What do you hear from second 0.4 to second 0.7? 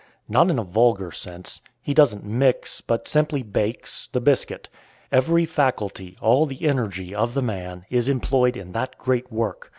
in a